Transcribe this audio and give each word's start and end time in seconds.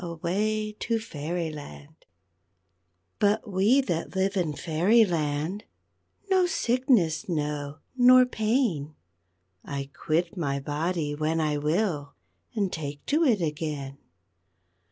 AWAY! 0.03 0.75
TO 0.79 0.97
FAIRYLAND 0.97 2.05
_But 3.19 3.47
we 3.47 3.81
that 3.81 4.15
live 4.15 4.35
in 4.35 4.53
Fairyland 4.53 5.65
No 6.27 6.47
sickness 6.47 7.29
know, 7.29 7.77
nor 7.95 8.25
pain; 8.25 8.95
I 9.63 9.91
quit 9.93 10.35
my 10.35 10.59
body 10.59 11.13
when 11.13 11.39
I 11.39 11.59
will, 11.59 12.15
And 12.55 12.73
take 12.73 13.05
to 13.05 13.23
it 13.23 13.41
again. 13.43 13.99